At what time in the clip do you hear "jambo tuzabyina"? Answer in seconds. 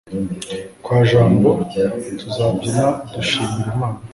1.09-2.85